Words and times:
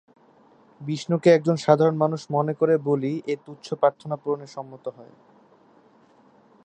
বিষ্ণুকে 0.81 1.29
একজন 1.33 1.57
সাধারণ 1.57 1.95
মানুষ 1.97 2.21
মনে 2.31 2.53
করে 2.53 2.75
বলি 2.89 3.13
এ 3.27 3.35
তুচ্ছ 3.45 3.67
প্রার্থনা 3.73 4.15
পূরণে 4.15 4.47
সম্মত 4.47 4.85
হয়। 4.97 5.13